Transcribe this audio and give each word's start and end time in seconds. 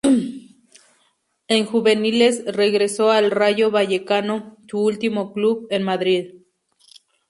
En 1.47 1.67
juveniles 1.67 2.43
regresó 2.47 3.11
al 3.11 3.29
Rayo 3.29 3.69
Vallecano, 3.69 4.57
su 4.67 4.81
último 4.83 5.31
club 5.31 5.67
en 5.69 5.83
Madrid. 5.83 6.33